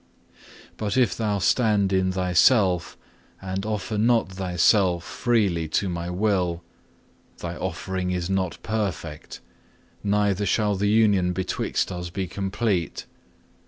[0.77, 2.97] But if thou stand in thyself,
[3.39, 6.63] and offer not thyself freely to My will,
[7.37, 9.41] thy offering is not perfect,
[10.03, 13.05] neither shall the union betwixt us be complete.